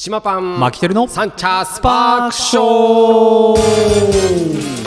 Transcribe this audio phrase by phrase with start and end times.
[0.00, 0.58] 島パン。
[0.58, 4.79] マキテルのサンチャースパークショー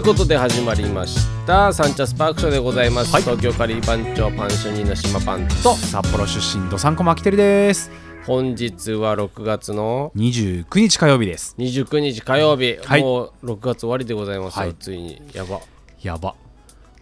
[0.00, 1.74] いうことで始まりました。
[1.74, 3.22] サンチャスパークショーでございます、はい。
[3.22, 5.74] 東京カリー番長パンショニーの島パンと。
[5.74, 7.90] 札幌出身ドサンコマキテルです。
[8.24, 11.54] 本日は6月の29日火曜日です。
[11.58, 13.02] 29日火曜日、はい。
[13.02, 14.74] もう6月終わりでございますよ、はい。
[14.74, 15.20] ついに。
[15.34, 15.60] やば。
[16.00, 16.34] やば。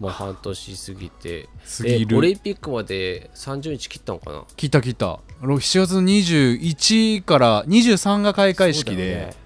[0.01, 1.49] もう半年過ぎて。
[2.17, 4.43] オリンピックまで30日切ったのかな？
[4.57, 5.21] 切った切った。
[5.41, 9.37] 7月の21から23が開会式で、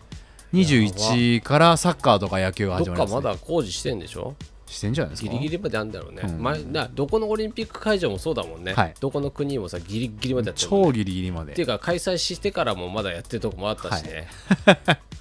[0.52, 4.34] 21からサッカーとか野球が始まります、ね、まだ工事してんでしょ？
[4.72, 5.30] してんじゃないですか？
[5.30, 6.42] ギリギリまであるんだろうね、うん。
[6.42, 8.94] 前などこのオリンピック会場もそうだもんね、はい。
[8.98, 10.86] どこの国もさギリギリまでやってるもんね。
[10.88, 14.28] 超ギリギリまでっていうか開催してからもまだやってるとこもあったしね、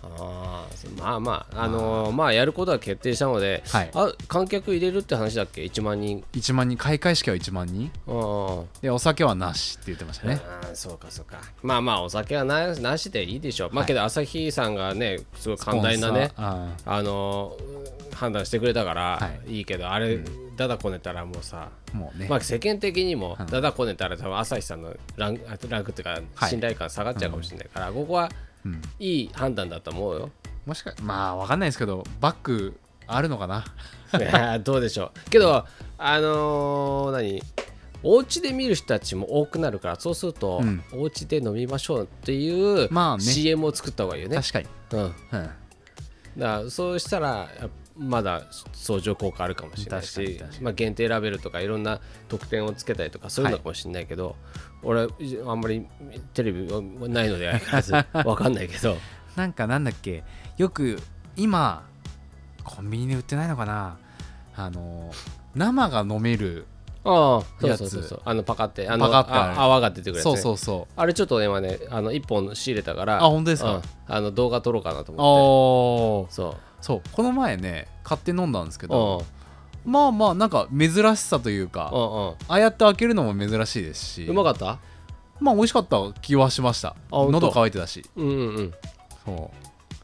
[0.04, 3.92] あーまあまああのーまあやることは決定したので、はい。
[3.94, 6.24] あ観客入れるって話だっけ？1万人。
[6.34, 7.92] 1万人開会式は1万人。
[8.08, 10.42] うんでお酒はなしって言ってましたね。
[10.46, 11.40] あーそうかそうか。
[11.64, 16.70] まあまあお酒はななしでいいでしょう、まあけど朝日さんがねすごい寛大なねスポンサー。
[16.86, 20.20] あのー判断してくれたからはいいいけど、あれ、
[20.56, 23.46] だだこねたらもうさうんもうね、まあ世間的にもうん。
[23.48, 26.50] だだこねたら多分朝日さんのランあランクっていうかはい。
[26.50, 28.30] 信頼感下がっちゃうかもしれないから、ここは
[28.64, 30.30] うん、いい判断だと思うよ。
[30.66, 33.66] もしかまあわかんないですけどバックあるのかな？
[34.14, 35.30] いやどうでしょう。
[35.30, 35.66] けど、
[35.98, 37.42] あのー何？
[38.04, 40.84] お家で見る人たちも多くなるからそうすると、うん。
[40.94, 43.24] お家で飲みましょうっていうまあね。
[43.24, 44.38] CM を作った方がいいよね。
[44.38, 45.54] 確かに、うん、うん、だか
[46.38, 47.70] らそうしたらや
[48.02, 52.00] まだ相乗効果あるかもしれないしまあ、限定ラベルとかいろんな
[52.30, 54.36] 特典をつけたりとかそういうのかもしれないけど、
[54.82, 55.02] 俺
[55.48, 55.86] あんまり
[56.34, 57.92] テレビはないので相変 わらず
[58.28, 58.98] 分かんないけど。
[59.36, 60.24] なんかなんだっけ？
[60.58, 61.00] よく
[61.38, 61.88] 今
[62.64, 63.98] コンビニで売ってないのかな？
[64.56, 65.12] あの
[65.56, 66.66] 生が飲める
[67.04, 68.22] ああそうそうそうそう。
[68.24, 70.94] あのパカってあのパカってあ泡が出てくるやつ、ね、そうそうそう。
[70.96, 73.76] あれちょっとね今ねあの1本仕入れたからあ本当ですか？
[73.76, 73.82] うん。
[74.08, 76.32] あの動画撮ろうかなと思って。
[76.32, 76.56] あそう。
[76.82, 77.02] そう。
[77.12, 78.92] この前ね買って飲んだんですけうん。
[78.92, 79.26] ど
[79.84, 82.30] まあまあなんか珍しさというかうんうん。
[82.30, 84.26] ああやって開けるのも珍しいですし。
[84.26, 84.78] うまかった？
[85.40, 86.96] まあ美味しかった気はしました。
[87.12, 88.06] 喉乾いてたし。
[88.16, 88.74] うんうんうん。
[89.26, 89.52] そ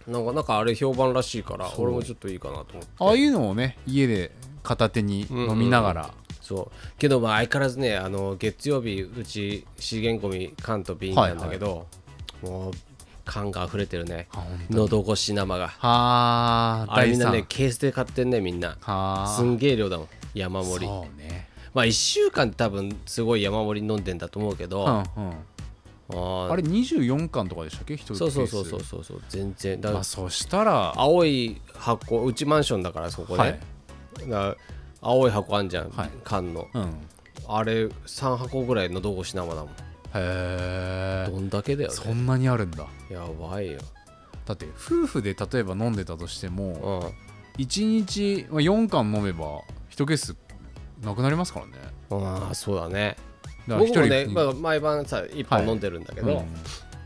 [0.08, 0.12] う。
[0.12, 2.88] なんかなんかあれ評判らしいから俺もちょっといいかなと思って。
[2.98, 4.32] ああいうのをね家で
[4.64, 6.10] 片手に飲みながら、
[6.48, 6.98] そう。
[6.98, 11.88] けどまあ相変わらずねあの月曜日うち資源ゴミ缶と瓶なんだけど、
[12.42, 12.72] もう
[13.26, 14.28] 缶が溢れてるね。
[14.70, 15.68] 喉越し生が。
[15.68, 18.78] はあみんなねケースで買ってんねみんな。
[18.80, 19.28] はあ。
[19.36, 20.86] すんげえ量だもん山盛り。
[20.86, 21.50] そうね。
[21.74, 25.34] まあ1週間多分すごい山盛り飲んでんだと思うけど、うんうん。
[26.10, 27.96] あーあれ24巻とかでしたっけ？
[27.96, 29.04] 一人そうそうそうそうそう。
[29.04, 29.82] そう全然。
[29.82, 33.60] だからまあそしたら青い箱うちマンションだからそこね、はい。
[34.30, 34.56] だ
[35.02, 36.12] 青い箱あんじゃん、はい。
[36.24, 36.68] 缶の。
[36.74, 36.84] うん。
[36.84, 36.86] へ
[37.48, 39.70] あれ3箱ぐらいのどごし生だもん。
[40.16, 41.96] えどんだけだよね。
[41.96, 42.88] そんなにあるんだ。
[43.10, 43.80] やばいよ。
[44.46, 47.12] だって夫婦で例えば飲んでたとしても
[47.58, 47.64] うん。
[47.64, 50.36] 1日まあ4缶飲めば1ケース
[51.02, 51.74] なくなりますからね。
[52.10, 53.18] ああそうだね。
[53.68, 56.54] だから僕もね、にまあ、毎晩さ1はい本飲んでるんだけど、うん。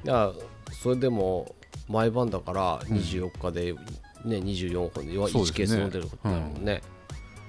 [0.05, 0.33] だから
[0.73, 1.55] それでも
[1.87, 3.73] 毎晩だから24日で、
[4.25, 6.81] ね、24本で1そうですねケース飲んでることになるもんね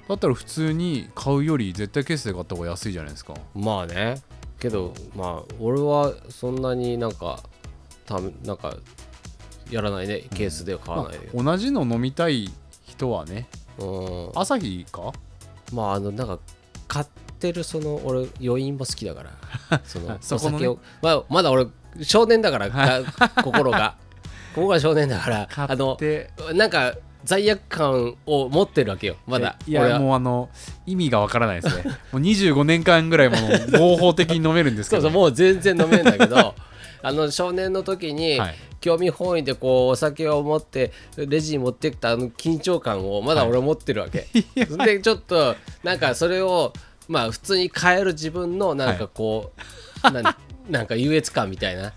[0.08, 3.34] だったら普通に買うより絶対ケースで買った方が安いじゃないですか。
[3.54, 4.20] まあね。
[4.58, 7.40] けどまあ俺はそんなになんか
[8.06, 8.76] たなんか
[9.70, 10.24] やらないね。
[10.34, 12.50] ケースでは買わないで、まあ同じの飲みたい
[12.84, 13.48] 人はね。
[13.78, 14.30] うん。
[14.34, 15.12] 朝日か？
[15.72, 16.38] まああのなんか
[16.88, 17.06] 買っ
[17.38, 19.80] てるその俺余韻も好きだから。
[19.84, 21.66] そのお酒を、まあ、まだ俺
[22.02, 23.02] 少年だからが
[23.42, 23.96] 心が。
[24.54, 25.96] 心が少年だから 買あの
[26.54, 29.16] なんか罪悪感を持ってるわけよ。
[29.26, 29.56] まだ。
[29.66, 30.48] いやもうあの
[30.86, 31.84] 意味がわからないですね。
[32.12, 35.02] もう25年間ぐらいもの合法的に飲めるんですけど。
[35.02, 36.54] そうそうもう全然飲めるんだけど
[37.04, 38.54] あの少年の時に、はい。
[38.82, 44.26] 興味本位でこうお酒を持ってレジに持ってきたあの緊張感をまだ俺は持ってるわけ、
[44.84, 45.54] でちょっと
[45.84, 46.72] なんかそれを
[47.06, 49.52] まあ普通に変える自分のなんかこ
[50.04, 50.24] う、なん
[50.68, 51.92] なんか優越感みたいな。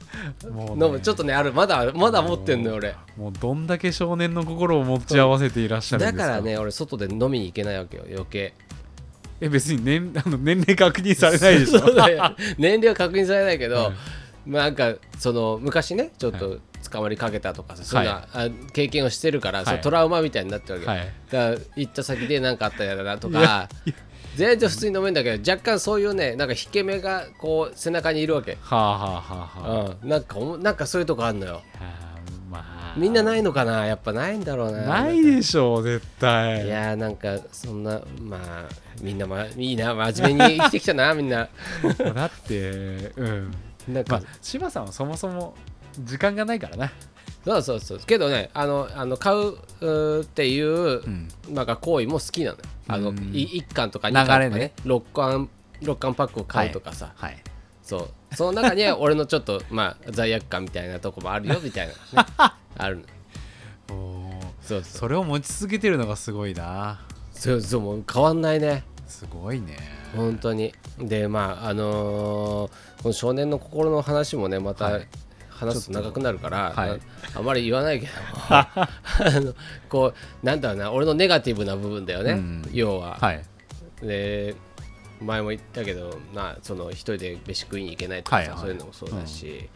[0.50, 0.76] もうね。
[0.76, 1.54] のもちょっとねある。
[1.54, 2.96] まだまだ持ってんのよ俺。
[3.18, 6.24] もうどんだけ少年の心を持ち合わせていらっしゃるんですか？
[6.26, 8.54] だからね俺外で飲みに行けないわけよ余計。
[9.42, 11.82] え別に年 あの年齢確認されないでしょ？
[12.58, 13.92] 年齢は確認されないけど、
[14.46, 16.60] まあなんかその昔ねちょっと
[16.92, 19.66] 捕まりかけたとかさそういうのは、あ経験をしてるから、はい。
[19.66, 21.00] それトラウマみたいになってるわけ、はい。
[21.32, 23.70] だから行った先で何かあったらやだなとか
[24.36, 29.98] 全然普通に飲めんだけど若干そういうねなんか引け目がこう背中にいるわけ、はあはあはあはあ。
[30.02, 31.62] うん、なんかなんかそういうとこあんのよ。
[32.50, 32.96] まあ。
[32.98, 33.86] みんなないのかな？
[33.86, 34.82] やっぱないんだろうな。
[34.84, 36.66] ないでしょう絶対。
[36.66, 38.70] いやーなんかそんなまあ
[39.02, 41.50] みんな、ま、いいな真面目に生きてきたな みんな。
[42.14, 42.70] だって
[43.16, 43.52] うん。
[43.90, 45.56] なんか、まあ柴さんはそもそも
[46.00, 46.92] 時間がないからな
[47.46, 48.00] そうそうそう。
[48.00, 49.34] けどねあのあの買
[49.82, 52.64] うっていう、んなんか行為も好きなのよ。
[52.88, 53.18] あの、うん。
[53.34, 54.50] い1巻とか2巻とかね。
[54.50, 54.74] ね。
[54.84, 55.50] 6巻
[55.82, 57.38] 6巻パックを買うとかさ、はい。
[57.84, 58.36] そう。
[58.36, 62.30] その中には 俺のちょっとまあ罪悪感みたいなとこもあるよみたいな、ね、
[62.78, 63.96] あるの。
[63.96, 64.42] おー。
[64.62, 64.84] そうそう。
[64.84, 67.02] それを持ち続けてるのがすごいな。
[67.32, 68.84] そうそうもう変わんないね。
[69.08, 69.78] すごいね。
[70.16, 70.74] 本当に。
[70.98, 72.72] でまああのー
[73.04, 75.08] この少年の心の話もねまたはい
[75.56, 76.90] 話すと長くなるから、はい。
[76.92, 78.12] ああまり言わないけど
[78.50, 79.54] あの
[79.90, 80.14] こ
[80.44, 82.70] うなんだろうな俺のネガティブな部分だよね、うん。
[82.72, 83.44] 要は、はい。
[84.02, 84.56] で
[85.22, 88.60] 前も言ったけどまあその一人で飯食いに行けないとかさ、はいはい。
[88.60, 89.70] そういうのもそうだし、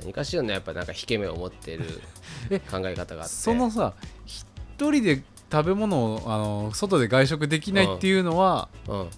[0.00, 2.02] 何かしらのやっぱなんか引け目を持ってる
[2.50, 3.34] え考え方があって。
[3.34, 3.94] そのさ
[4.26, 4.44] 一
[4.78, 9.10] 人で食べ物をあの外で外食できないっていうのは、うん。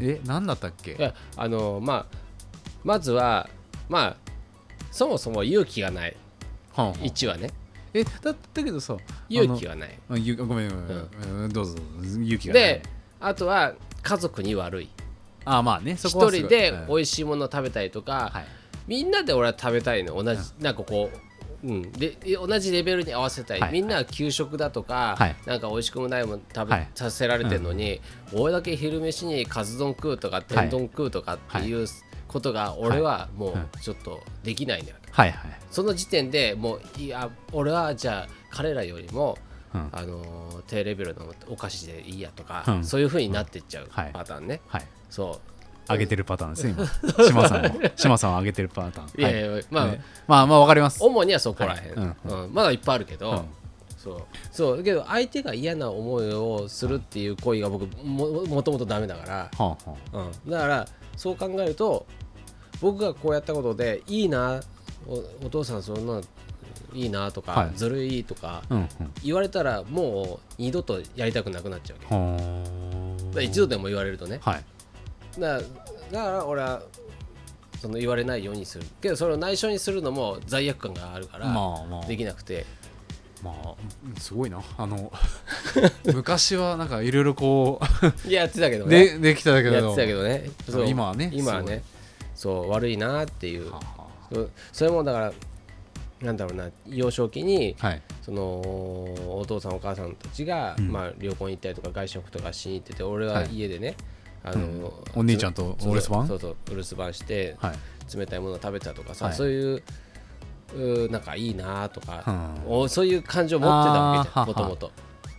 [0.00, 1.12] え何だったっけ？
[1.36, 2.16] あのまあ
[2.82, 3.48] まずは
[3.88, 4.31] まあ
[4.92, 6.16] そもそも勇気がない。
[6.74, 6.94] はんはん。
[6.96, 7.50] 1はね。
[7.94, 8.96] えだだけどさ
[9.28, 9.98] 勇気がない。
[10.08, 11.08] あゆごめんごめん、
[11.44, 12.20] うん、どうぞどうぞ。
[12.20, 12.62] 勇気がない。
[12.62, 12.82] で
[13.20, 14.88] あとは家族に悪い。
[15.44, 16.40] あまあねそ一こはすごい。
[16.40, 16.86] 人でうん。
[16.88, 18.44] 美味しいもの食べたりとか、はい。
[18.86, 20.22] みんなで俺は食べたいの。
[20.22, 21.10] 同じ、なんかこ
[21.64, 23.72] う、うん、で同じレベルに合わせたい、はい。
[23.72, 25.36] みんなは給食だとか、はい。
[25.46, 26.88] なんか美味しくもないもの食べ、はい。
[26.94, 28.00] させられてるのに、
[28.32, 31.86] 俺だけ昼飯にカツ丼食うとか天丼食うとかっていう
[32.32, 35.32] ことが俺はもうちょっとできないんだよ、はい。
[35.32, 35.50] はい。
[35.70, 39.38] その時点でもういや俺はじゃあ彼らよりも、
[39.74, 39.88] うん。
[39.92, 42.84] あのー低レベルのお菓子でいいやとか、うん。
[42.84, 44.10] そういう風になってっちゃうはい。
[44.12, 44.86] パターンね、はい。
[45.10, 45.40] そ
[45.88, 45.92] う。
[45.92, 46.86] 上げてるパターンですね今。
[47.26, 47.70] 島さんを。
[47.96, 49.20] 島さんを上げてるパターン。
[49.20, 49.22] い。
[49.22, 50.02] やいや、まあ、ね。
[50.26, 51.02] まあまあわかります。
[51.02, 52.16] 主にはそこらへん、はい。
[52.24, 52.54] うん。
[52.54, 53.44] まだいっぱいあるけど、うん。
[53.98, 54.22] そう。
[54.50, 54.76] そう。
[54.76, 59.76] だけど相手が嫌な思いをするっていう行為が僕ももともとダメだから、はあは
[60.44, 60.88] うん、だから
[61.22, 62.04] そう考えると
[62.80, 64.60] 僕がこうやったことでいいな
[65.06, 66.22] おお父さんそんなの
[66.92, 67.70] いいなとか、はい。
[67.76, 68.64] ずるいとか
[69.22, 72.28] 言われたらもう二度とやりたくなくなっちゃうわ
[73.34, 73.44] け。
[73.44, 74.40] 一度でも言われるとね。
[74.44, 74.64] あはい。
[75.40, 75.62] だから
[76.10, 76.82] だから俺は
[77.80, 78.84] その言われないようにする。
[79.00, 82.06] けどそれを内緒にするのも罪悪感があるから、まあまあ。
[82.06, 82.66] できなくて。
[82.66, 82.81] まあ
[83.44, 84.62] うんすごいな。
[84.78, 85.12] あの
[86.14, 87.80] 昔はなんかいろいろこ
[88.26, 89.18] いややってたけどうね。
[89.18, 89.74] でできたけど。
[89.74, 90.50] やってたけどね。
[90.70, 90.86] そう。
[90.86, 91.82] 今はね今はね
[92.34, 93.70] そう悪いなっていう。
[93.70, 93.80] は
[94.32, 95.32] あはそれもだから
[96.20, 98.02] なんだろうな幼少期にあはい。
[98.22, 100.92] そのお父さんお母さんたちが、うん。
[100.92, 103.48] まあ、旅行に行ったりとか外食とかしに行ってて俺ははい。
[103.56, 103.96] 家でね、
[104.44, 106.28] あのお兄ちゃんとお留守番？
[106.28, 107.76] そうそうお留守番してはい。
[108.16, 109.34] 冷たいものを食べたとかさ、はい。
[109.34, 109.82] そういう
[110.74, 112.80] うーなんかいいなとか、うん。
[112.80, 114.90] おそういう感情を持ってたわけじゃんもともと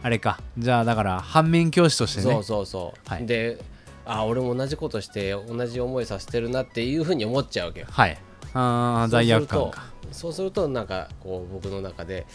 [0.02, 0.40] あれか。
[0.58, 2.32] じゃあだから反面教師としてね。
[2.32, 3.26] そうそうそう、はい。
[3.26, 3.58] で
[4.06, 7.88] あ俺も同じことして同じ思いさせてるなっていうふうに思っちゃうわけよ。
[7.90, 8.18] はい。
[8.54, 12.26] ああ罪悪感かそうするとなんかこう僕の中で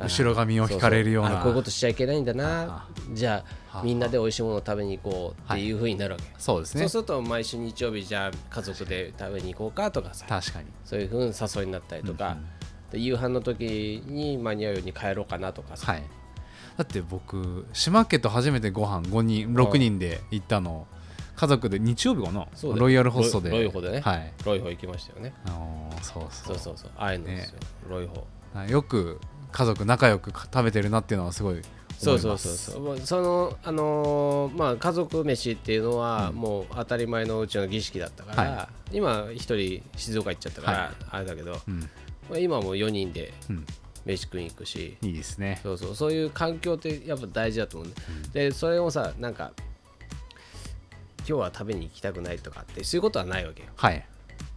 [0.00, 1.38] 後ろ髪を引かれるような。
[1.38, 2.86] こういうことしちゃいけないんだな。
[2.86, 6.80] あじゃあはあみんなで美味しいものを食べに行こうっていうふうになるわけ、そうですね。
[6.82, 10.26] そうすると毎週日曜日じゃあ家族で食べに行こうかとかさ。
[10.28, 10.66] 確かに。
[10.84, 12.36] そういうふうに誘いになったりとか、
[12.90, 16.02] で夕飯の時に間に合うように帰ろうかなとかさ、はい。
[16.76, 20.86] だって僕島家と初めてご飯5人6人で行ったの
[21.38, 22.48] 家族で日曜日かな？
[22.74, 23.50] ロイヤルホストで。
[23.50, 24.00] ロイホでね。
[24.00, 24.32] はい。
[24.44, 25.32] ロイホ行きましたよね。
[25.46, 26.90] あそうそそううそうそう。
[26.96, 28.26] ああいうのですよ、ロイホ。
[28.68, 29.20] よく
[29.52, 32.00] 家族仲良く食べてるなっていうのはすごい思います。
[32.00, 33.06] そうそうそうそう。
[33.06, 40.90] そのあのーまあ家族飯っていうのはもう当たり前のうちの儀式だったから、は今一人静岡行っちゃったから、はい。
[41.10, 41.80] あれだけど、うん。
[41.80, 41.86] ま
[42.34, 43.64] あ、今も4人でうん。
[44.04, 44.96] 飯食いに行くし。
[45.02, 45.60] いいですね。
[45.62, 45.94] そうそう。
[45.94, 47.92] そういう環境ってやっぱ大事だと思うん
[48.32, 49.67] で,、でそれもさなんか今
[51.36, 53.68] 日は食べに行きたくないとかってそういうことはないわけよ。
[53.76, 54.04] はい。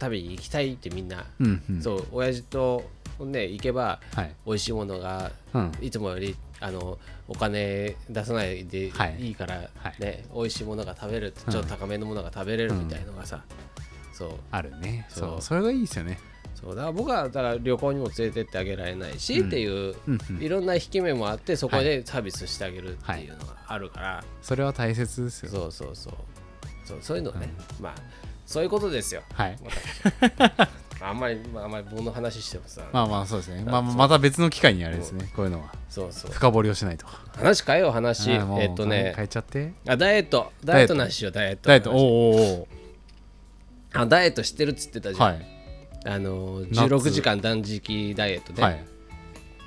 [0.00, 1.82] 食べに行きたいってみんな、うんうん。
[1.82, 2.88] そう親父と
[3.20, 4.34] ね行けばはい。
[4.46, 5.72] 美味しいものがうん。
[5.80, 6.98] いつもよりあの
[7.28, 9.16] お金出さないではい。
[9.20, 10.24] いいから、ねはい。
[10.34, 13.44] 美味しいものが食べるちょっと高めのものが食べれるみたいのがさ、
[14.12, 14.30] そう。
[14.50, 15.06] あるね。
[15.08, 15.42] そう。
[15.42, 16.18] それがいいですよね。
[16.54, 16.76] そう。
[16.76, 19.48] だから僕はだから旅行にも連れてってあげられないし、うん。
[19.48, 20.42] っていう、うんうん。
[20.42, 25.50] いろんな引き目もあってそこでサービスしてあげるっていうのがあるから、それは大切ですよ。
[25.50, 26.14] そうそうそう
[26.84, 27.48] そうそういうのをね、
[27.80, 27.94] まあ
[28.46, 29.22] そういうことですよ。
[29.32, 29.58] はい。
[31.00, 33.64] あんまり、まあ、あんまり僕の話してもさ、まあまあそうですね。
[33.64, 35.32] まあまた別の機会にあれですね。
[35.34, 35.72] こういうのは。
[35.88, 36.30] そうそう。
[36.30, 37.06] 深掘りをしないと。
[37.36, 38.30] 話変えよう話。
[38.30, 39.12] えっとね。
[39.16, 39.72] 変えちゃって。
[39.88, 40.52] あダイエット。
[40.64, 40.94] ダイエット。
[40.94, 41.90] なしよダイエットダイエット。
[41.90, 42.68] おおおお
[43.94, 45.46] あダイエットしてるっつってたじゃん、はい。
[46.06, 48.84] あのー夏16時間断食ダイエットで,、はい。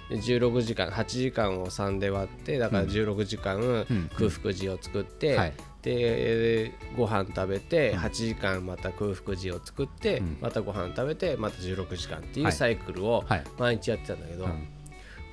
[0.09, 4.09] で16時間8時間を3で割ってだから16時間ん。
[4.15, 5.53] 空腹時を作って、はい
[5.85, 10.37] でご飯食べて8時間また空腹時を作って、ん。
[10.41, 12.53] またご飯食べてまた16時間っていうはい。
[12.53, 13.43] サイクルをはい。
[13.57, 14.67] 毎日やってたんだけど、うん。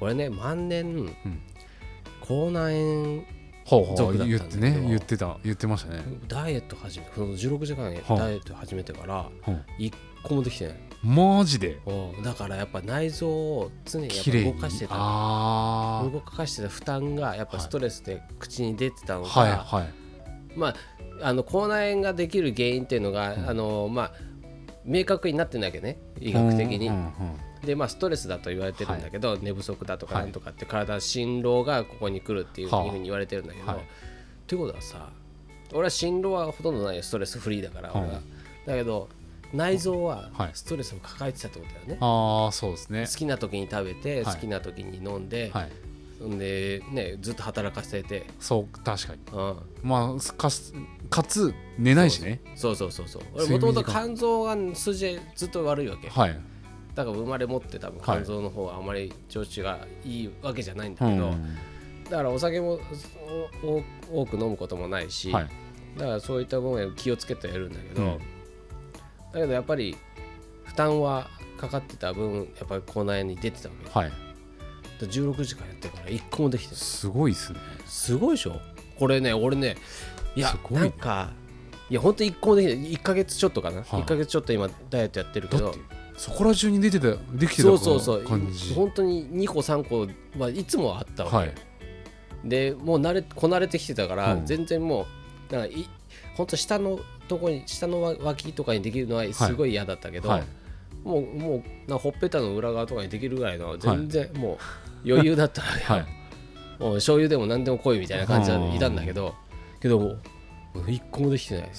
[0.01, 1.17] 俺ね万年ん。
[2.21, 2.75] 口内
[3.65, 6.03] 炎族だったん言ってね言ってた言ってましたね。
[6.29, 9.51] ダイエット始めその16時間ダイエはあット始めてからう。
[9.51, 10.77] ん一個もできてない。
[11.03, 11.79] マジで？
[12.23, 14.95] だからやっぱ内臓を常に動かしてた。
[14.95, 20.02] あ動かしてた負担がやっぱストレスで口に出てたのが、あはいはい
[20.57, 20.75] まあ
[21.23, 24.13] あの口内炎ができる原因っていうのが、あのまあ
[24.85, 27.13] 明確になってないわけね医学的に、うんうんうん
[27.63, 30.25] でまあストレスだと言われてるんだけど、寝不足だとかはい。
[30.25, 33.77] なんとかって体心労がここに来るっていうふはあうに言われてるんだけど、はい。
[33.77, 33.81] っ
[34.49, 35.11] てことはさ
[35.73, 38.23] 俺は心労はほとんどないよストレスフリーだから俺は、うん
[38.67, 39.09] だけど
[39.53, 40.51] 内臓ははい。
[40.55, 43.07] ストレスを抱えてたってことだよね、ああそうですね。
[43.09, 44.35] 好きな時に食べて、はい。
[44.35, 45.71] 好きな時に飲んで、はい
[46.29, 49.21] んでねずっと働かせて、そう確かに。
[49.33, 50.75] うん、まあかす
[51.11, 52.41] かつ寝ないしね。
[52.55, 56.09] そうそうそうそう俺もともと肝臓が数字ずっと悪いわけ。
[56.09, 56.41] はい。
[56.95, 58.23] だから生まれ持って多分はい。
[58.23, 61.55] 肝臓の方はあまり調子がいいわけじゃないんだけど、うん。
[62.05, 62.79] だからお酒も
[64.12, 65.49] 多く飲むこともないし、はい。
[65.97, 68.19] だからそういったものに気をつけてやるんだけど、うん。
[68.19, 69.97] だけどやっぱり
[70.64, 73.85] 負担はかかってた分やっぱり口内炎に出てたわけ。
[73.85, 74.11] よはい。
[74.11, 74.17] で
[75.01, 77.59] 16時間やってから1個もできてすごいっすね。
[77.87, 78.61] すごいでしょ。
[78.99, 79.77] これね俺ね
[80.37, 80.79] いやね。
[80.79, 81.31] なんか
[81.91, 82.93] いやほんと1個もできない。
[82.93, 85.75] 1ヶ月ちょっとかな、はい1ヶ月ちょっと今ダイエットやってるけど。
[86.17, 88.25] そこら中に出てたできてたそうそうそう。
[88.75, 90.07] 本当に2個3個
[90.39, 91.55] はいつもあったわけ、はい。
[92.45, 94.47] でもう慣れこなれてきてたから、うん。
[94.47, 95.07] 全然も
[95.51, 95.89] うなんかい
[96.37, 100.45] 本当下のとこに下の脇とかにできるのはすごい嫌だったけど、はい
[101.05, 104.59] もうもうなほっぺたの裏側とかにできるぐらいの全然も
[105.05, 106.07] う余裕だったのよ、はい。
[106.79, 109.35] もう醤油でも何でも来いみたいな感じでいたんだけど
[109.81, 110.17] けど
[110.87, 111.71] 一個もできてない。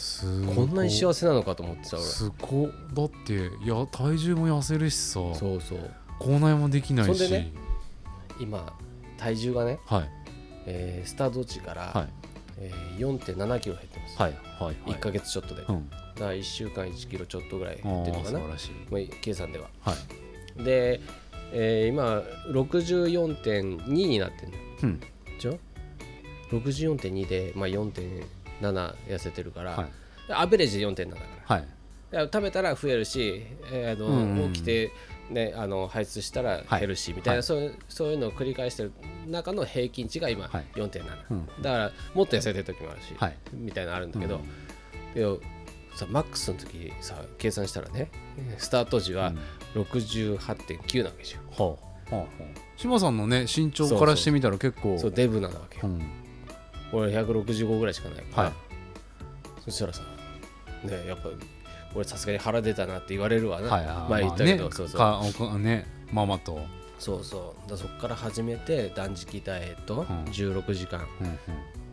[0.55, 2.05] こんなに幸せなのかと思ってさ俺。
[2.05, 5.13] すごだっていや体重も痩せるしさ。
[5.13, 5.91] そうそう。
[6.19, 7.17] 口内もできないし。
[7.17, 7.53] そんでね
[8.39, 8.73] 今
[9.17, 10.09] 体重がね、はい。
[10.65, 12.09] えースタート値から、はい
[12.59, 18.39] えー、4 7キロ減ってます、はいはい1か月ちょっとで、だかうんら1週間1キロちょっとぐらいあ減ってるのかな。
[18.39, 18.49] まあ
[19.21, 19.69] 計算では。
[19.81, 19.93] は
[20.59, 20.63] い。
[20.63, 21.01] で、
[21.51, 24.57] えー今64.2になってるの。
[24.83, 24.99] うん。
[24.99, 25.07] で
[25.39, 25.57] しょ
[26.51, 28.23] ？64.2で、まあ、4.7
[29.07, 29.87] 痩せてるから、はい。
[30.29, 31.55] アベレージで4.7だから。
[31.57, 31.67] はい。
[32.31, 34.53] 食べたら増えるし、えーあのうん。
[34.53, 34.91] 起きて、
[35.29, 37.43] ね、あの排出したら減るし、みたいな、はい。
[37.43, 38.91] そういうそういうのを繰り返してる
[39.27, 40.65] 中の平均値が今はい。
[40.75, 41.47] 4.7、うん。
[41.61, 43.37] だからもっと痩せてる時もあるし、はい。
[43.53, 44.41] みたいなのあるんだけど、
[45.15, 45.39] うん。
[45.95, 48.09] さマックスの時さ計算したらね
[48.57, 49.31] スタート時は
[49.75, 51.77] 68.9なわけじゃん、はあは
[52.11, 52.43] あはあ
[52.77, 54.97] 島さんのね身長からしてみたら結構。
[54.97, 56.01] そうデブなわけよ、うん。
[56.91, 58.53] 俺165ぐらいしかないから、はい。
[59.65, 60.01] そしたらさ
[60.83, 61.29] ねやっぱ
[61.95, 64.75] 俺さすがに腹出たなって言われるわな、はいあー前言ったけど、まあね。
[64.75, 64.87] そう
[65.33, 65.59] そう。
[65.59, 66.59] ねママと。
[66.99, 67.69] そうそう。
[67.69, 70.05] だそこから始めて断食ダイエット、ん。
[70.25, 71.05] 16時間。
[71.21, 71.27] うん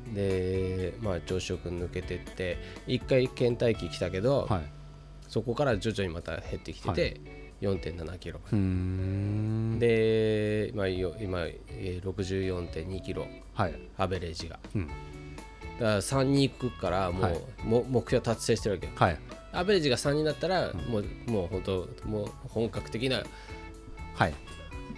[0.07, 0.15] うん。
[0.15, 4.63] でまあ朝食抜けてって一回倦怠期来たけど、はい。
[5.29, 7.21] そこから徐々にまた減ってきてて、
[7.61, 8.41] 4.7キロ。
[9.79, 13.27] で、まあ、よ今、えー64.2キロ。
[13.55, 13.75] はい。
[13.97, 14.59] アベレージが。
[14.75, 14.89] うん。
[14.89, 14.95] だか
[15.79, 17.41] ら3に行くからもう、はい。
[17.65, 18.93] も目標達成してるわけよ。
[18.97, 19.19] はい
[19.53, 23.23] アベレージが3になったら、もうもう本当もう本格的な
[24.15, 24.35] はい。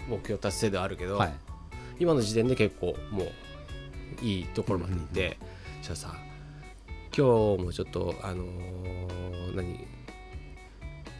[0.07, 1.33] 目標達成ではあるけど、はい。
[1.99, 5.37] 今の時点で結構もういいところまでいて、
[5.81, 6.15] じゃあさ
[7.15, 9.87] 今日もちょっとあのー何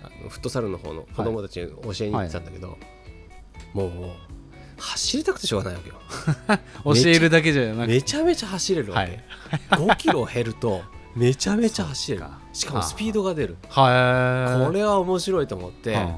[0.03, 2.77] あのフットサルの方の子供たちに教えに行ってたんだけど、
[3.73, 3.91] もう
[4.77, 5.95] 走りたくてしょうがないわけよ。
[6.95, 7.93] 教えるだけじゃなくて。
[7.93, 9.23] めちゃめちゃ走れるわけ、
[9.75, 10.81] 5キロ減ると
[11.15, 12.23] めちゃめちゃ走れる。
[12.53, 13.57] しかもスピードが出る。
[13.69, 16.15] はいこれは面白いと思って、うん。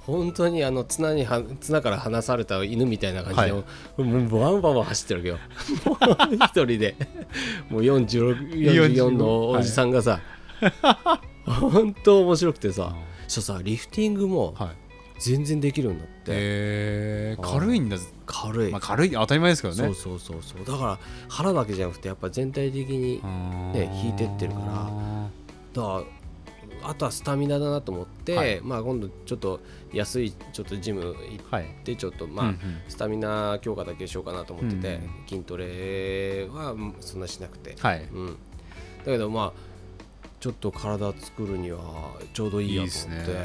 [0.00, 3.64] 本当にあの綱には綱から離された犬みたいな感じで、は
[3.98, 5.38] もうバンバン走ってるわけよ。
[5.84, 6.96] もう一人で。
[7.68, 10.20] もう46 44のおじさんがさ、
[11.44, 12.94] 本当面白くてさ、
[13.26, 14.85] そしたらさリフティングもはい
[15.18, 17.42] 全然できるんだって、えー。
[17.42, 17.96] 軽いんだ。
[18.26, 19.82] 軽い、まあ軽い当たり前ですけどね。
[19.82, 20.64] そうそうそうそう。
[20.64, 23.22] だから腹だけじゃなくてやっぱ全体的に
[23.72, 25.30] ね引いてってるから。
[25.72, 26.04] だか
[26.82, 28.60] らあとはスタミナだなと思って、はい。
[28.60, 29.60] まあ今度ちょっと
[29.92, 31.14] 安いちょっとジム行っ
[31.50, 31.66] はい。
[31.84, 32.58] てちょっとまあ、うんうん。
[32.88, 38.02] スタミナ強化だけしようかなと思ってて、うん筋トレはうんそんなしなくて、はい。
[38.12, 38.32] うん、だ
[39.06, 39.60] けどまあ
[40.38, 41.80] ちょっと体作るには
[42.34, 43.30] ちょうどいいやと思って。
[43.30, 43.36] いい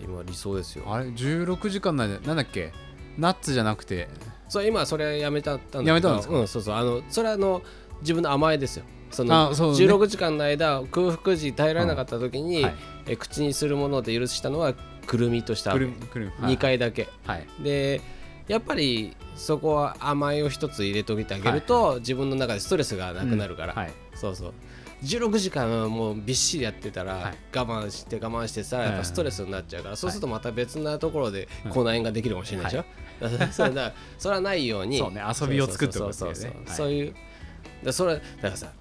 [0.00, 0.84] 今理想ですよ。
[0.92, 2.72] あれ16時間内でなんだっけ？
[3.18, 4.08] ナッツじゃなくて。
[4.48, 5.82] そう今それやめたんだけど。
[5.82, 6.34] やめたんですか？
[6.34, 6.74] うんそうそう。
[6.74, 7.62] あのそれはあの
[8.00, 8.84] 自分の甘えですよ。
[9.10, 9.78] そのあそうね。
[9.78, 12.74] 16時間の間空腹時耐えられなかった時に、はい。
[13.08, 14.74] え口にするもので許したのは
[15.06, 16.54] くるみとしたくるみくるみ。
[16.54, 17.46] 2回だけ、はい。
[17.62, 18.00] で
[18.48, 23.78] やっぱりそこは甘えを一つ入れておいてあげると、自分の中でストレスがなくなるから、うん。
[23.78, 23.92] はい。
[24.14, 24.52] そうそう
[25.02, 27.34] 16時間もうびっしりやってたら、はい。
[27.54, 31.70] 我慢して我慢してさやっぱストレスになっちゃうから、そうするとまた別なところでうん。
[31.70, 32.84] 口内炎ができるかもしれないでしょ、
[33.20, 34.98] だからそうだそれはないように。
[34.98, 36.76] そうね遊びを作っておくってそそいううねはい。
[36.76, 37.14] そういう
[37.84, 38.72] だそれだからさ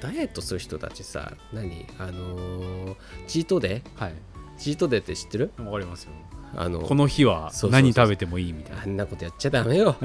[0.00, 1.86] ダイエットする人たちさ何？
[1.98, 4.02] あのーチートデー？
[4.04, 4.14] はい。
[4.58, 5.50] チートデーって知ってる？
[5.58, 6.12] わかりますよ。
[6.54, 8.82] あのこの日は何食べてもいいみたいな。
[8.82, 9.96] あんなことやっちゃダメよ。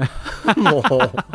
[0.56, 0.82] もう。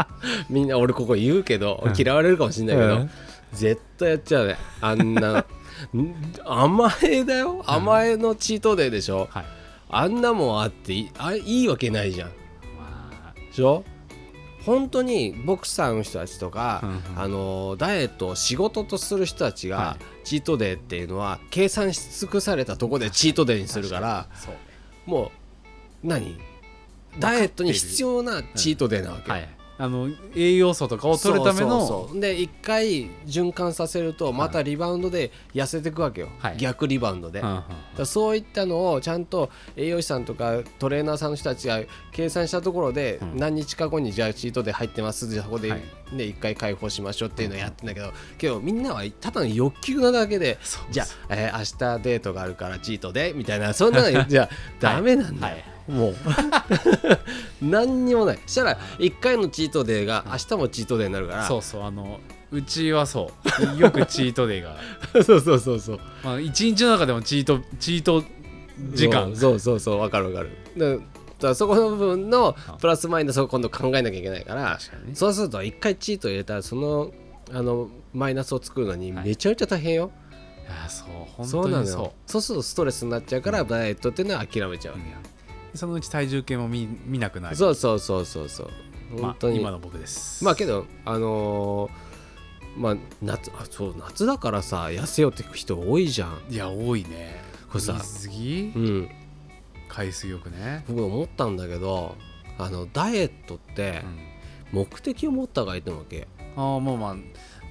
[0.53, 1.94] みんな俺ここ言うけどうん。
[1.98, 3.10] 嫌われるかもしれないけど、うん
[3.54, 4.58] 絶対やっちゃうね。
[4.82, 5.46] あんなん
[6.46, 7.63] 甘えだよ。
[7.66, 9.46] 甘えのチートデーでしょ、はい。
[9.89, 12.30] あんなもんあっていいあいいわけないじゃん。
[12.77, 13.34] まあ。
[13.34, 13.84] でしょ？
[14.66, 17.22] 本当にボクサーの人たちとか、うんうん。
[17.22, 24.27] あのダイエットを仕事とする人たちが、はチートデーっていうのは計算し尽くされたとこでチートデーにするから
[25.06, 25.32] も
[26.04, 26.38] う何？
[27.20, 32.19] ダイエットに必要なチートデーなわけ、はいあの栄養素とかを取るためのそうそうそう。
[32.19, 36.57] で一回循環させるとまたリバウンドで痩せていくわけよ、はい。
[36.57, 37.69] 逆リバウンドで、うんうんだか
[38.00, 41.81] らそういったのをちゃんと栄養士さんとかトレーナーさんの人たちが
[42.12, 43.38] 計算したところで、うん。
[43.38, 45.81] 何日か後にじゃあチートで入ってますじゃあそこで、はい。
[46.12, 50.57] ね一回解放しましょうっていうのをやってんだけど、けどみんなはただの欲求なだけで
[50.89, 56.15] じゃあ、えー明日デートがあるからチートでみたいなそんなの じゃあダメなんだよ、はいもう。
[57.62, 58.39] 何にもない。
[58.46, 62.20] したら1回のチートデーが明日もチートデーになるからそうそうあの
[62.51, 63.32] うちはそ
[63.75, 63.79] う。
[63.79, 64.77] よくチートデーが、
[65.24, 66.00] そうそうそうそう。
[66.24, 68.24] まあ、一日の中でもチートチート
[68.94, 69.35] 時間。
[69.35, 71.01] そうそうそうわかるわかる。
[71.40, 74.79] だそこの部分のプラスマイナスを今度考えなきゃいけないから
[75.14, 77.11] そうすると1回チート入れたらその
[77.53, 79.25] あのマイナスを作るのにはい。
[79.25, 80.11] めちゃめちゃ大変よ、
[80.64, 81.07] いやそう
[81.46, 82.01] 本当にそう。
[82.05, 82.14] よ。
[82.25, 85.18] そうするとストレスになっちゃうからダイエットっていうのは諦めちゃうわけよ、
[85.77, 87.55] そのうち体重計も見見なくなる。
[87.55, 88.70] そうそうそうそうそう。
[89.13, 90.44] まあ本当に、今の僕です。
[90.44, 96.42] まあけどあのーまあ夏あそう夏だからさ痩せようって人多いじゃん。
[96.50, 97.42] いや多いね。
[97.70, 98.74] これさ水着？
[98.75, 99.09] うん。
[99.90, 102.16] 海水浴ね、僕思ったんだけど
[102.57, 104.18] あのダイエットってうん。
[104.70, 107.16] 目的を持った方がいいと思うわけ、ああもうまあ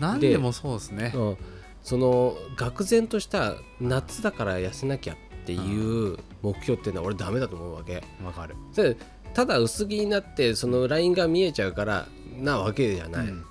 [0.01, 1.13] 何でもそうですね。
[1.15, 1.37] うん、
[1.83, 5.17] その愕然とした夏だから痩せなきゃっ
[5.47, 8.03] ていう目標っていうのは俺ダメだと思うわけ。
[8.25, 8.57] わかる。
[8.75, 8.97] で
[9.33, 12.07] ただ薄着になってそのラインが見えちゃうから
[12.39, 13.43] なわけじゃない、うん。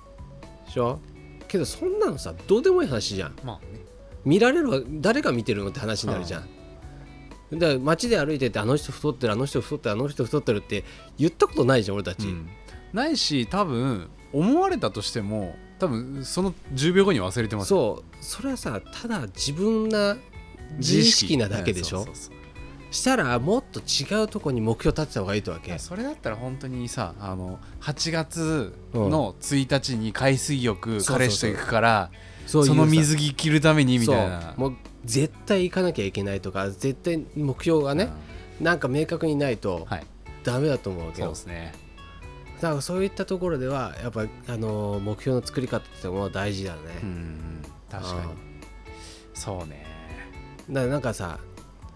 [0.66, 0.98] でしょ？
[1.48, 3.36] けどそんなのさどうでもいい話じゃん。
[3.42, 3.80] まあね。
[4.24, 6.48] 見られるわ誰が見てるのって話になるじゃん、
[7.52, 10.82] だから街で歩いててあの人太ってるあの人太ってるあの人太ってるって
[11.16, 12.48] 言ったことないじゃん俺たち、うん。
[12.92, 18.16] ないし多分思われたとしても多分その10秒後に忘れてますそう。
[18.20, 20.16] それはさただ自分な
[20.78, 22.36] 自意識なだけでしょ、うんそうそうそう。
[22.94, 25.78] したらもっと違うとこに目標立てた方がいいとわけ？
[25.78, 32.10] それだったら本当にさあの8月の1日に海水浴彼氏と行くから
[32.46, 34.54] そその水着着るためにみたいな。
[34.56, 38.08] もう絶対行かなきゃいけないとか絶対目標がね、
[38.60, 40.06] なんか明確にないとはい。
[40.42, 41.74] ダメだと思うわけそうよ、ですね。
[42.60, 48.20] だからそういったところではやっぱあのー目標の作り方ってものは大事だね、うん確かに。
[49.34, 49.84] そうね
[50.70, 51.38] だからなんかさ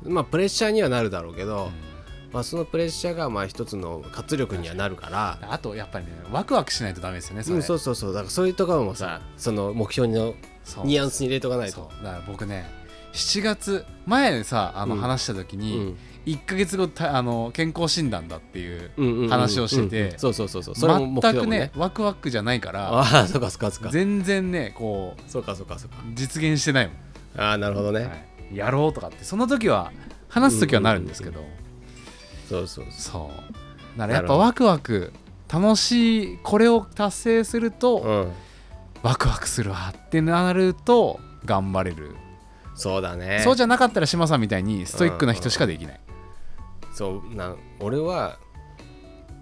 [0.03, 1.91] まあプレッシャーにはなるだろうけど、うん
[2.33, 5.39] まあ、そのプレッシャーがまあ一つの活力にはなるから。
[5.51, 7.57] あとやっぱりねワクワクしないとダメですよねそれ。
[7.57, 8.13] うん、そうそうそう。
[8.13, 10.87] だからそういうところもさその目標のそう。
[10.87, 11.75] ニュアンスに入れとかないと。
[11.75, 12.05] そう。
[12.05, 12.67] だから僕ね
[13.13, 15.01] 7月前さあのうん。
[15.01, 15.97] 話した時うに、ん。
[16.27, 20.75] 1か月後たあの健康診断だっていううんうんうん話をしててそうそうそうそう。
[20.77, 21.73] それも目全く標もね。
[21.75, 23.91] ワクワクじゃないからああそうかそうかそうか。
[23.91, 25.97] 全然ねこうそうかそうかそうか。
[26.15, 29.93] 実現してないもん、ああなるほどね、はいやろうとかってその時は
[30.29, 31.45] 話す時はなるんですけど、
[32.49, 33.31] そうそうそそ
[33.97, 33.99] う。
[33.99, 35.13] だからやっぱワクワク
[35.53, 38.33] 楽しいこれを達成すると、ううん。
[39.03, 42.15] ワクワクするわってなると頑張れる、
[42.75, 43.41] そうだね。
[43.43, 46.01] そうじゃなかったら島さんみたいにストイックな人しかできない、
[46.93, 48.39] そうなん俺は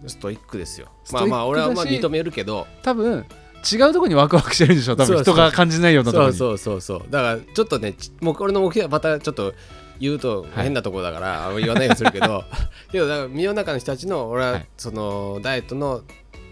[0.06, 0.92] ストイックですよ。
[1.10, 2.68] まあまあ俺はまあ認めるけど。
[2.84, 3.26] 多分
[3.70, 4.96] 違うところにワクワクしてるんでしょ？
[4.96, 6.36] 多分人が感じないようなところに。
[6.36, 7.10] そうそうそうそう。
[7.10, 9.54] だからちょっとねちもうこれの目標はまたちょっと
[10.00, 12.44] 言うと変なところだから、あんま言わないようにするけど。
[12.92, 14.66] けどだから身の中の人たちの俺は、はい。
[14.76, 16.02] そのダイエットの、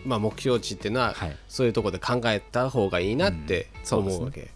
[0.04, 1.36] まあ、目標値っていうのは、はい。
[1.48, 3.86] そういうところで考えた方がいいなってうん。
[3.86, 4.16] そうですね。
[4.16, 4.50] 思うわけ、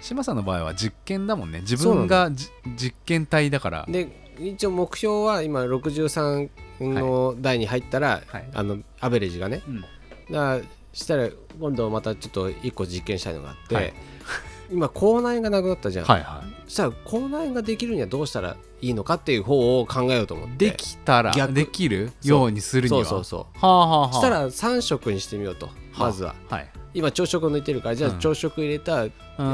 [0.00, 1.60] 島さんの場合は実験だもんね。
[1.60, 3.86] 自分がじ実験体だから。
[3.88, 4.08] で
[4.40, 6.48] 一応目標は今63
[6.80, 8.44] の台に入ったら、はい。
[8.54, 9.62] あのアベレージがね。
[9.68, 9.80] うん。
[9.82, 9.88] だか
[10.30, 10.60] ら
[10.92, 11.28] したら
[11.58, 13.94] 今度またちょっと一個実験したいのがあって、はい。
[14.70, 20.66] 今口内炎がなくなったじゃん、はいはそしたら口内炎ができるにはどうしたらいいのかっていう方を考えようと思って。
[20.66, 23.04] いできたら逆できるようにするには？
[23.04, 24.12] そうそうそうはあはあはあ。
[24.12, 26.34] したら3食にしてみようとまずは。
[26.48, 26.70] はい。
[26.94, 28.18] 今朝食抜いてるからじゃあうん。
[28.18, 29.10] 朝食入れた、うん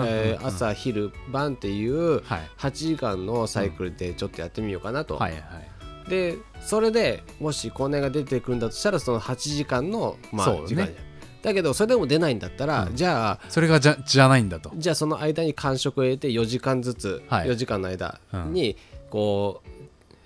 [0.07, 0.47] えーうん。
[0.47, 2.51] 朝昼晩っていうはい。
[2.59, 6.11] 8時間のサイクルでちょっとやってみようかなと、はいはい。
[6.11, 11.08] でそれでもし口内炎が出てくるんだとしたらその8時間の、まあ時間じゃん
[11.43, 12.97] だけどそれでも出ないんだったら、うん。
[12.97, 14.73] じゃあそれがじゃじゃないんだと。
[14.77, 17.49] じゃあその間に間食を入れて4時間ずつ、はい。
[17.49, 18.77] 4時間の間に
[19.11, 19.69] こう、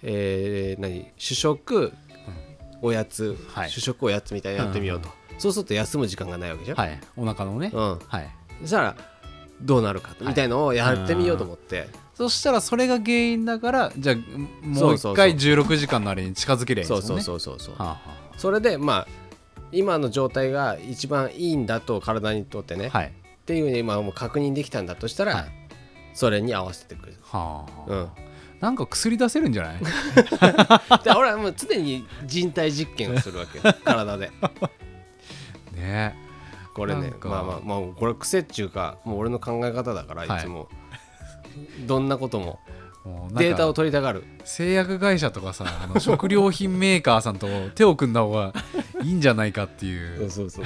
[0.03, 1.07] えー何？
[1.17, 1.93] 主食、
[2.81, 3.71] おやつ、はい。
[3.71, 7.01] 主食おやつみたいにやってみようと、そうすると休む時間がないわけじゃん、はい。
[7.17, 7.71] お腹のね。
[7.73, 8.31] うん、はい。
[8.63, 8.97] そしたら
[9.61, 14.17] どうなるかみたいのをやってみようと思って、そしたらそれが原因だからじゃあ
[14.67, 15.13] もそううそうそう。
[15.13, 17.23] 一回16時間のあれに近づけりゃいいんそうですもんね。
[17.23, 17.99] そうそうそうそう、はあは
[18.37, 19.07] それでまあ
[19.73, 23.07] 今の状態が一番いいんだと体にとってね、あはい。
[23.09, 25.45] っていうふうに今もう確認できたんだとしたら、はい。
[26.15, 27.91] それに合わせてくる、はあ。
[27.91, 28.09] うん、
[28.61, 29.79] なんか薬出せるんじゃない？
[31.03, 33.75] で俺はもう常に人体実験をするわけよ。
[33.85, 34.31] 体で。
[35.73, 36.15] ね。
[36.75, 40.39] これねまあまあまあこれ癖っちゅうかもう俺の考え方だからはい。
[40.39, 40.69] いつも、
[41.87, 42.61] どんなことも
[43.33, 44.25] データを取りたがる。
[44.45, 48.53] 製薬会社とかさあの食料品メーカーさんと手を組んだ方が
[49.03, 50.31] いいんじゃないかっていう。
[50.31, 50.65] そうそう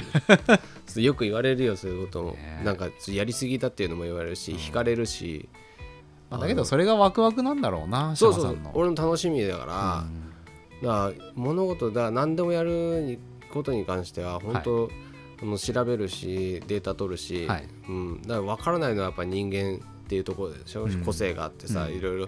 [0.85, 1.01] そう。
[1.01, 2.61] よく言われるよそういうことも、ね。
[2.63, 5.49] なんかやりすぎだっていうのも言われるし、惹かれるし。
[6.29, 10.05] まあだけどそれがワクワクなんだろうなそうそう俺の楽しみだから、
[10.81, 10.83] うん。
[10.83, 13.19] だから物事だ何でもやるに
[13.51, 14.89] ことに関しては本当、
[15.41, 17.67] あの調べるしデータ取るし、はい。
[17.87, 21.03] うん、だから分からないのはやっぱり人間っていうところでしょ、うん。
[21.03, 21.93] 個性があってさ、うん。
[21.93, 22.27] いろいろ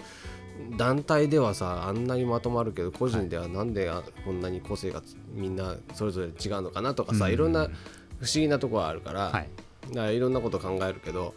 [0.78, 5.02] 団体ではさあんなにまとまるけど個人ではなんであこんなに個性が
[5.34, 7.34] みんなそれぞれ違うのかなとかさ、うん。
[7.34, 7.74] いろんな不思
[8.36, 9.50] 議なところはあるから、はい。
[9.90, 11.34] だからいろんなこと考えるけど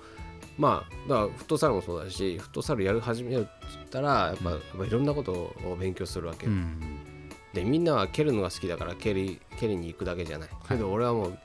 [0.59, 6.99] まあだからフットサルもそうだしフットサルやる始めるって言ったらやっぱ,、やっぱいろんなことを勉強するわけよ、うん。
[7.55, 11.39] でみんなは蹴るのが好きだから蹴り蹴りに行くだけじゃない、けど俺はもう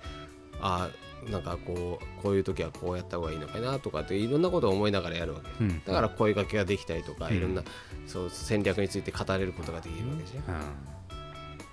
[0.59, 0.89] あ
[1.29, 5.63] なんかこうこういう時はこうやった方がいいのかなとかっていろんなことを思いながらやるわけ。
[5.63, 5.81] うん。
[5.85, 7.35] だから声掛けができたりとか、うん。
[7.37, 7.63] いろんな
[8.05, 10.41] そう戦略について語れることができるわけじゃ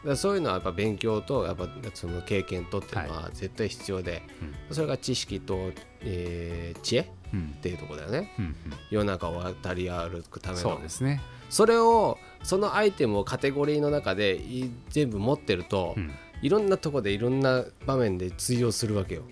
[0.04, 0.11] うん。
[0.11, 4.22] らそういうのはやっぱ勉強とやっぱその経験とっていうのは絶対必要で、
[4.70, 5.70] それが知識と、
[6.02, 7.48] えー知恵っうん。
[7.62, 8.33] ていうところだよね。
[8.38, 8.57] うん
[8.90, 10.70] 世の中を渡り歩くたうんめの。
[10.72, 11.20] そうですね。
[11.50, 16.11] それをそのアイテムをカテゴリーの中でい全部持ってると、うん
[16.42, 19.23] いろんなとこでいろんな場面で通用するわけよ。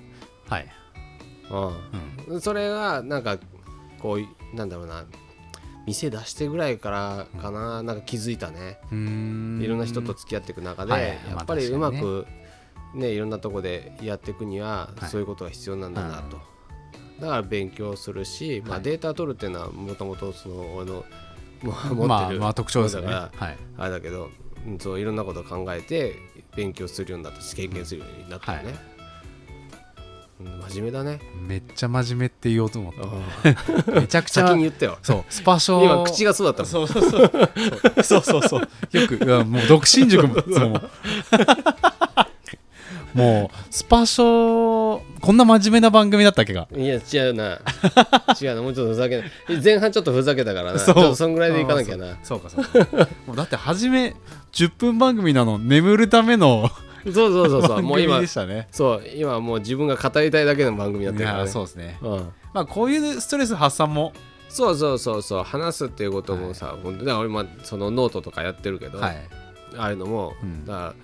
[0.49, 0.67] はい。
[2.29, 2.41] うん。
[2.41, 3.39] それがなんか
[4.01, 5.05] こうなんだろうな。
[5.85, 9.61] 店出してぐらいからかな、なんか気づいたね、うーん。
[9.61, 11.03] いろんな人と付き合っていく中で、はい。
[11.03, 12.25] やっぱりうまあまく、
[12.95, 13.11] ね。
[13.11, 15.11] いろんなとこでやっていくには、はい。
[15.11, 16.39] そういうことが必要なんだなと。
[17.21, 18.83] だから勉強するし、まあ、はい。
[18.85, 21.05] データ取るっていうのはもともとその俺の
[21.63, 23.59] も持ってる、まあまあ特徴ですからはい。
[23.77, 24.33] あれだけど、うん
[24.79, 26.17] そういろんなことを考えて
[26.57, 28.93] 勉強するようになったし経験するようになったよね、うん
[30.69, 31.21] 真面目だね。
[31.47, 33.53] めっちゃ真面目って言おうと思っあ
[33.85, 34.99] た めちゃくちゃ先に言ったよ。
[35.01, 37.31] そうスパショ今口がそうだったそうそうそう
[38.03, 38.23] そう。
[38.25, 40.35] そうそう よくうんもう独身塾も
[43.15, 47.61] もうスパショこんな真面目な番組だったっけがいや違うな。
[48.43, 48.63] 違うな。
[48.63, 49.25] もうちょっとふざけな。
[49.25, 50.79] い前半ちょっとふざけたからな。
[50.81, 50.95] そう。
[50.97, 52.19] ちょっとそんぐらいでいかなきゃな。
[52.25, 54.17] そうかそうか もうだって初め
[54.53, 56.69] 10分番組なの眠るための
[57.05, 57.69] そうそうそうそう。
[57.77, 58.67] 番もう今組でしたね。
[58.73, 59.03] そう。
[59.15, 61.45] 今もう自分が語りたいだけの番組になっいてるからね。
[61.45, 61.99] やそうですね。
[62.03, 62.33] うん。
[62.53, 64.13] まあこういうストレス発散も
[64.49, 65.43] そうそうそうそう。
[65.45, 69.17] 話すっていうこともさ、ほんとだから俺まあそのノートとかやってるけど、はい。
[69.79, 70.67] ああいうのも、うん。
[70.67, 70.95] だから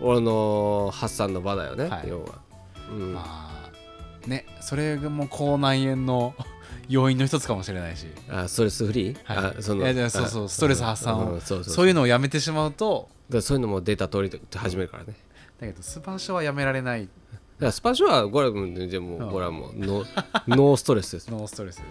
[0.00, 2.08] 俺の発散の場だよね、はい。
[2.08, 2.49] 要は、
[2.90, 3.14] うん。
[3.14, 6.34] まあねそれがもう口内炎の
[6.88, 8.06] 要因の一つかもしれないし。
[8.28, 9.54] あストレスフリー、はい。
[9.58, 11.32] あそのいやいやそうそうあストレス発散を。
[11.32, 11.88] うんそうそうそう。
[11.88, 13.08] いうのをやめてしまうと。
[13.30, 15.14] だそういうのもデータ取り始めるからね。
[15.60, 17.02] だけどスパショはやめられない。
[17.02, 19.30] だからスパショはこれはもうじゃあもううん。
[19.30, 21.30] これはもうノー ノーストレスです。
[21.30, 21.82] ノーストレス。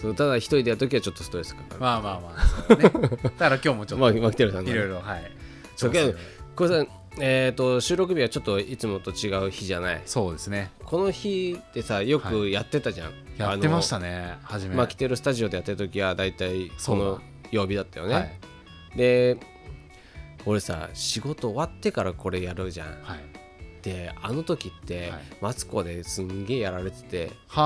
[0.00, 2.34] そうただ一人でやるときはちょっとストレスかかる、まあまあま
[2.70, 2.82] あね。
[2.84, 5.32] だから今日もちょっとまあ、マキテルさんのいろいろはい。
[5.74, 6.14] そうけど
[6.54, 6.86] これさ
[7.20, 10.02] えっ、と収録日はちょっといつもと違う日じゃない？
[10.06, 10.70] そうですね。
[10.84, 14.74] この日ってさよくやってたじゃん、やってましたねね初め。
[14.74, 18.30] まあ来てるスタジオでやってる時は大体その曜日だったよね、はい。
[18.96, 19.36] で
[20.46, 22.88] 俺さ仕事終わってからこれやるじゃん。
[23.02, 23.18] はい。
[23.82, 25.20] であの時って、はい。
[25.40, 27.62] マツコですんげえやられてて、は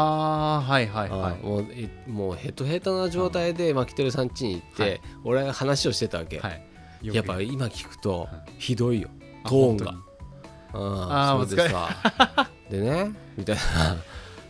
[0.57, 5.01] あはいはいはあもういもうヘトヘトな状態でマキテルさん家に行って、はい。
[5.25, 6.39] 俺が話をしてたわけ、い。
[6.39, 6.67] はい
[7.03, 8.31] やっぱ今聞くとはい。
[8.59, 9.93] ひどいよ、あトーンが。
[9.93, 10.03] 本
[10.75, 13.57] ああーそれでさ でねみたい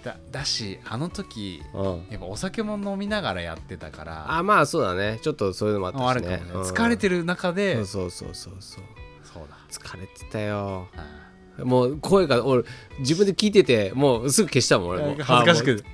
[0.05, 4.37] だだしあの時な、うん、やっぱお酒も飲みながらやってたから。
[4.37, 5.21] あまあそうだね。
[5.23, 6.43] ちょっとそういうのもあったしね、ね。
[6.53, 6.63] うん。
[6.63, 7.85] 疲れてる中で。
[7.85, 8.85] そうそうそうそう。
[9.23, 9.57] そうだ。
[9.71, 10.89] 疲れてたよ。
[10.97, 11.23] あ
[11.65, 12.65] もう声が俺
[13.01, 15.17] 自分で聞いててもうすぐ消したもん俺も。
[15.17, 15.85] ー恥ずかしく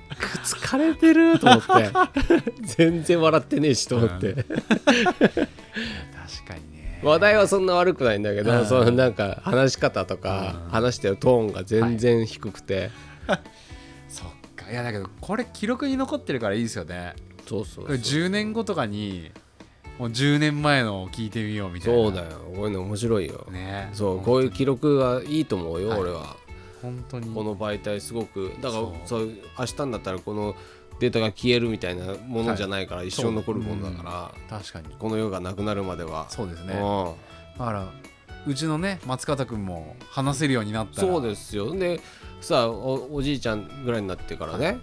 [0.67, 2.53] 疲れてると思って。
[2.77, 4.45] 全然笑ってねえしと思って、
[7.03, 8.65] 話題はそんな悪くないんだけど、うん。
[8.65, 10.71] そのなんか話し方とかうん。
[10.71, 12.91] 話してるトーンが全然低くて、
[14.09, 14.71] そっか。
[14.71, 17.15] いやだけどこれ記録に残ってるからいいですよね。
[17.47, 19.31] そうそうこれ10年後とかに
[19.99, 22.03] もう10年前のを聞いてみようみたいな。
[22.03, 22.27] そうだよ。
[22.55, 23.89] こういうの面白いよ、ね。
[23.93, 25.99] そうこういう記録はいいと思うよ、はい。
[25.99, 26.37] 俺は。
[26.81, 27.33] 本当に。
[27.35, 28.51] この媒体すごく。
[28.61, 28.93] だからそう。
[29.05, 30.55] そう明日になったらこの
[30.99, 34.87] データが消えるみたいなものじゃないから、一生残るものだから、確かに。
[34.97, 36.29] この世がなくなるまでは。
[36.29, 36.73] そうですね。
[36.73, 37.13] うん。
[37.57, 37.87] だから
[38.47, 41.07] うちのね松方君も話せるようになったら。
[41.07, 41.75] そうですよ。
[41.75, 41.99] で
[42.41, 44.77] さあおおじいちゃんぐらいになってからね、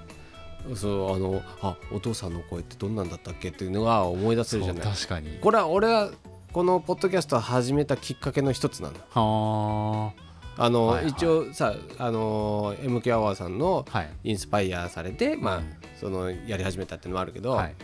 [0.75, 4.83] そうあのあお父さんの声ってどんなんだったっけっていうのが思い出せるじゃない。
[4.83, 5.39] 確かに。
[5.41, 6.11] これは俺は
[6.53, 8.95] このポッドキャストを始めたきっかけの一つなの。
[9.11, 10.13] は
[10.59, 11.11] あの、はいはい。
[11.11, 14.11] 一応さあの MK アワーさんのあはい。
[14.25, 15.77] インスパイアされて、まあうん。
[16.01, 17.75] そのやり始めたっていうのもあるけど、はい。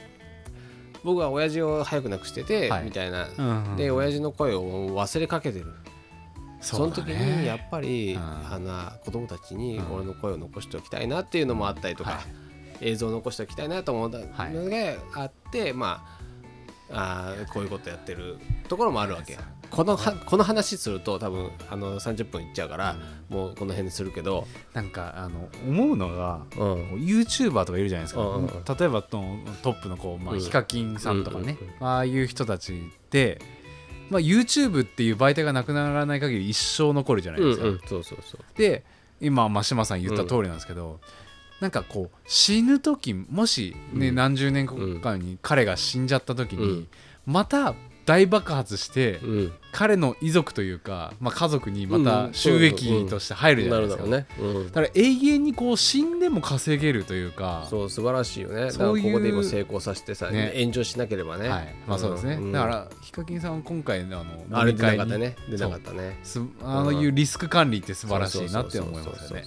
[1.05, 2.85] 僕は親父を早く亡くしてて、はい。
[2.85, 5.67] みたいな、うんうんで親父の声を忘れかけてる。
[6.61, 7.37] その時うだね。
[7.39, 8.23] にやっぱり、うん。
[8.23, 9.95] あの子供たちにうん。
[9.95, 12.21] 俺の声を残しておきたいなっていうのもあったりとか、はい。
[12.83, 14.27] 映像を残しておきたいなと思ったの
[14.69, 16.23] があって、まあ
[16.95, 19.39] あーこういうことやってるところもあるわけ
[19.73, 22.97] このはこの話すると多分あの30分いっちゃうから、
[23.31, 26.85] もうこの辺にするけど、なんかあの思うのがうん。
[26.97, 28.49] YouTuber とかいるじゃないですか、うんうんうん。
[28.49, 29.23] 例えばと
[29.63, 30.41] トップのこう、まあ、うん。
[30.41, 33.41] ヒカキンさんとかね、うんうんああいう人たちって、
[34.11, 38.59] まあ、YouTube っていう媒体がなくならない限り一生残るじゃないですか、うんうん、そうそうそう。
[38.59, 38.85] で
[39.23, 41.01] 今真島さん言った通りなんですけど、
[41.61, 44.15] なんかこう死ぬ時もしね、うん。
[44.15, 44.67] 何十年
[45.01, 46.89] 間に彼が死んじゃった時に、うん。
[47.25, 54.67] また大爆発して、うん、彼の遺族というか、まあ、家族にまた収益として入るじゃないですか、ね、うん。
[54.67, 58.71] だから永遠にこう死んでも稼げるというかそう素晴らしいよね。
[58.71, 60.53] そういうここで今成功させてさ、ね。
[60.57, 61.75] 炎上しなければね、はい。
[61.87, 65.37] まあそうですね、んだからヒカキンさんは今回のあのあれ出なかったね。
[65.49, 66.19] 出なかったね。
[66.23, 69.45] すあのいうリスク管理って素晴らしいなって思いますよね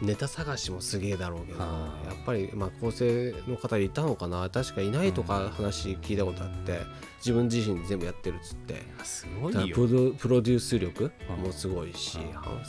[0.00, 1.70] ネタ探しもすげえだろうけどやは
[2.08, 4.48] あっぱりまあ構成の方いたのかな？
[4.48, 6.80] 確かいないとか話聞いたことあって
[7.18, 8.82] 自分自身で全部やってるっつって。
[9.02, 11.42] すごいプロプロデュース力うん。
[11.42, 12.18] もすごいし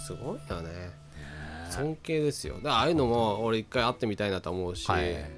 [0.07, 0.91] すごいよね。
[1.69, 2.59] 尊敬ですよ。
[2.63, 5.29] だああいうのも俺一回会ってみたいなと思うしはい。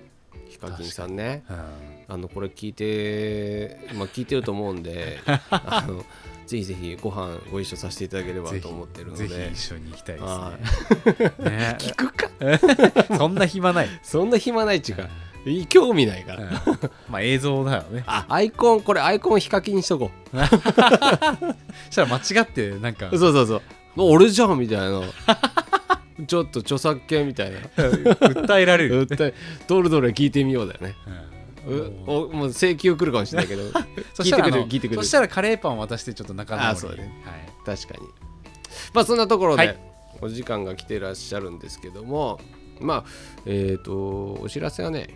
[0.47, 1.43] ヒカキンさんね。
[1.49, 1.57] うん。
[2.07, 6.03] あのこれ聞いて、まあ、聞いてると思うんで あの
[6.47, 9.29] ぜひぜひご飯ご一緒させていただければぜと思ってるのひで。
[9.29, 10.51] ぜひ一緒に行きたいは
[11.05, 11.33] ですね。
[11.49, 11.77] ね。
[11.79, 12.29] 聞くか？
[13.17, 15.07] そんな暇ない、そんな暇ないっちゅうか。
[15.45, 16.49] い興味ないから、うん。
[17.09, 18.03] まあ映像だよね。
[18.07, 20.37] あアイコンこれアイコンヒカキンにしとこそ
[21.91, 23.09] したら間違ってなんか。
[23.11, 23.61] うそうそうそう。
[23.97, 25.01] 俺じゃんみたいな。
[26.27, 27.57] ちょっと著作権みたいな。
[27.75, 29.33] 訴えられる、絶対
[29.67, 30.95] どれどれ聞いてみようだよね。
[31.07, 31.13] うん。
[31.13, 31.17] う
[32.07, 33.63] おもう請求来るかもしれないけど
[34.13, 37.21] そ聞いてくれしたら聞いてくれるそしたらカレーパン渡してちょっと仲直りあそうだね。
[37.23, 37.77] はい。
[37.77, 38.07] 確かに。
[38.93, 39.79] まあそんなところで、はい。
[40.21, 42.39] お時間が来ていらっしゃるんですけども
[42.79, 43.05] まあ
[43.45, 45.07] えっ、とお知らせはね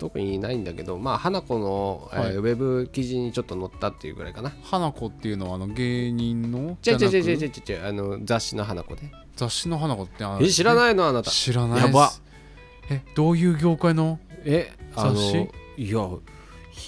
[0.00, 2.36] 特にないんだけどまあ花子の、えーはい。
[2.36, 4.52] ウェブ記事にちょっと載ったっていうぐらいかな。
[4.62, 6.76] 花子っていうのはあの芸人の？
[6.86, 7.86] 違う違う違う違う違う。
[7.86, 9.02] あの雑誌の花子で
[9.36, 11.06] 雑誌の花子ってあのえ知らないの？
[11.06, 11.30] あなた。
[11.30, 12.12] 知らないやば。
[12.90, 14.18] えどういう業界の？
[14.44, 15.48] えあの雑誌？
[15.76, 16.00] いや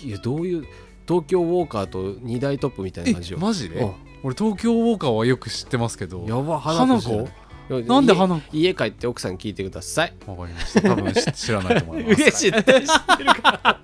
[0.05, 0.67] いやどういう
[1.07, 3.69] 東京ウォーカーと二大トップみたいなえ感じよマジ？
[3.69, 3.93] でうん
[4.23, 6.25] 俺東京ウォーカーはよく知ってますけど。
[6.27, 7.29] やば花子。
[7.69, 8.43] なんで花子？
[8.57, 10.15] 家家帰って奥さんに聞いてください。
[10.27, 10.81] わかりました。
[10.81, 12.23] 多分知知らないと思います。
[12.25, 13.81] え知ってる知ってるから。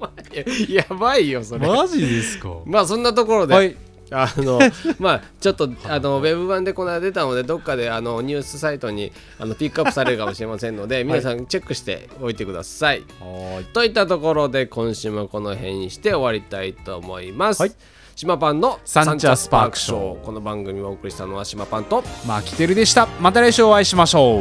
[0.70, 1.68] やばいよそれ。
[1.68, 2.56] マジですか？
[2.64, 3.76] まあそんなところで、はい
[4.10, 4.58] あの
[4.98, 13.04] まあちょっとあのウェブ版でこの間出たのでどっかであのニュースサイトにあのピックアップされるかもしれませんので皆さんチェックしておいてください。
[13.20, 17.60] はといったところで今週もこの辺にして終わりたいと思います。
[17.60, 17.72] はい。
[18.16, 20.20] 島パンのサンチャスパークショー。
[20.20, 23.08] この番組をお送りしたのは島パンとマキテルでした。
[23.18, 24.40] また来週お会いしましょ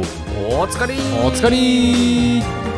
[0.52, 0.94] お疲れ。
[1.24, 2.69] お疲れ